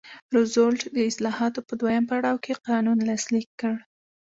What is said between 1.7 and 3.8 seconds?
دویم پړاو کې قانون لاسلیک کړ.